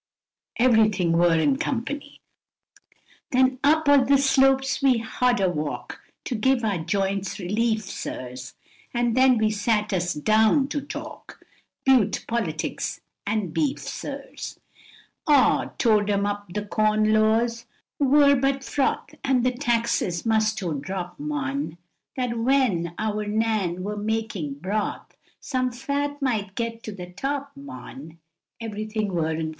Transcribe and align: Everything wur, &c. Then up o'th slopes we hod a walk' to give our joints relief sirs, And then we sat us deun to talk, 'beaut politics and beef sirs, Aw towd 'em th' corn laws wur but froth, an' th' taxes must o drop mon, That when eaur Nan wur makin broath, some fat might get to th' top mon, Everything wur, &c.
Everything 0.57 1.11
wur, 1.11 1.37
&c. 1.61 2.19
Then 3.29 3.59
up 3.63 3.87
o'th 3.87 4.19
slopes 4.19 4.81
we 4.81 4.97
hod 4.97 5.39
a 5.39 5.47
walk' 5.47 6.01
to 6.25 6.33
give 6.33 6.63
our 6.65 6.79
joints 6.79 7.37
relief 7.37 7.83
sirs, 7.83 8.55
And 8.95 9.15
then 9.15 9.37
we 9.37 9.51
sat 9.51 9.93
us 9.93 10.15
deun 10.15 10.69
to 10.71 10.81
talk, 10.81 11.39
'beaut 11.85 12.25
politics 12.27 12.99
and 13.27 13.53
beef 13.53 13.77
sirs, 13.77 14.59
Aw 15.27 15.65
towd 15.77 16.09
'em 16.09 16.25
th' 16.51 16.67
corn 16.71 17.13
laws 17.13 17.67
wur 17.99 18.35
but 18.35 18.63
froth, 18.63 19.13
an' 19.23 19.43
th' 19.43 19.59
taxes 19.59 20.25
must 20.25 20.63
o 20.63 20.73
drop 20.73 21.19
mon, 21.19 21.77
That 22.17 22.39
when 22.39 22.95
eaur 22.99 23.27
Nan 23.29 23.83
wur 23.83 23.97
makin 23.97 24.55
broath, 24.55 25.11
some 25.39 25.71
fat 25.71 26.19
might 26.23 26.55
get 26.55 26.81
to 26.85 26.91
th' 26.91 27.15
top 27.15 27.51
mon, 27.55 28.17
Everything 28.59 29.13
wur, 29.13 29.39
&c. 29.39 29.49